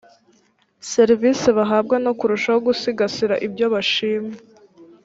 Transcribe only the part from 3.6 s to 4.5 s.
bashima